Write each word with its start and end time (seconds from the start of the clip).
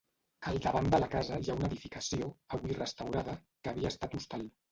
Al 0.51 0.55
davant 0.61 0.87
de 0.95 0.99
la 1.01 1.09
casa 1.15 1.37
hi 1.43 1.51
ha 1.51 1.57
una 1.59 1.67
edificació, 1.73 2.31
avui 2.59 2.79
restaurada, 2.79 3.37
que 3.67 3.73
havia 3.75 3.93
estat 3.95 4.19
hostal. 4.21 4.49